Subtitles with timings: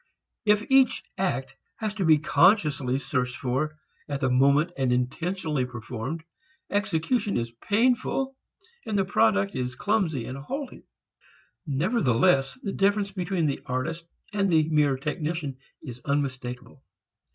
[0.45, 3.77] If each act has to be consciously searched for
[4.09, 6.23] at the moment and intentionally performed,
[6.71, 8.35] execution is painful
[8.87, 10.85] and the product is clumsy and halting.
[11.67, 16.83] Nevertheless the difference between the artist and the mere technician is unmistakeable.